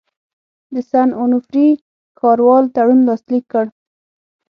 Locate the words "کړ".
3.53-3.65